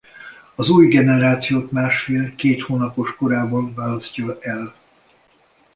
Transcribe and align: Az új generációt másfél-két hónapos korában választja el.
Az 0.55 0.69
új 0.69 0.87
generációt 0.87 1.71
másfél-két 1.71 2.61
hónapos 2.61 3.15
korában 3.15 3.73
választja 3.73 4.37
el. 4.41 4.75